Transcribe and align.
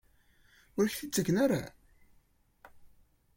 Ur 0.77 0.83
ak-t-id-ttaken 0.85 1.35
ara? 1.45 1.61